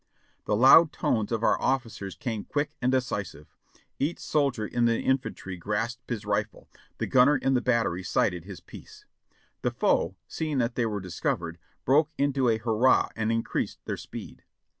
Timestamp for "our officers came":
1.43-2.43